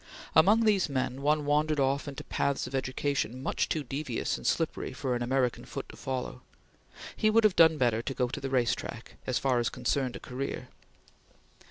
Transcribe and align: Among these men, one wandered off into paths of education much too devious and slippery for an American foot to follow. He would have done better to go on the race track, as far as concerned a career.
Among 0.33 0.61
these 0.65 0.89
men, 0.89 1.21
one 1.21 1.45
wandered 1.45 1.79
off 1.79 2.07
into 2.07 2.23
paths 2.23 2.65
of 2.65 2.73
education 2.73 3.43
much 3.43 3.69
too 3.69 3.83
devious 3.83 4.35
and 4.35 4.47
slippery 4.47 4.93
for 4.93 5.15
an 5.15 5.21
American 5.21 5.63
foot 5.63 5.87
to 5.89 5.95
follow. 5.95 6.41
He 7.15 7.29
would 7.29 7.43
have 7.43 7.55
done 7.55 7.77
better 7.77 8.01
to 8.01 8.13
go 8.15 8.23
on 8.25 8.31
the 8.33 8.49
race 8.49 8.73
track, 8.73 9.17
as 9.27 9.37
far 9.37 9.59
as 9.59 9.69
concerned 9.69 10.15
a 10.15 10.19
career. 10.19 10.69